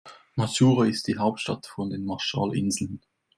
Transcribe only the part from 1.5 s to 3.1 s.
von den Marshallinseln.